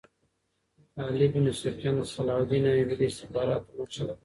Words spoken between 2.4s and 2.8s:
الدین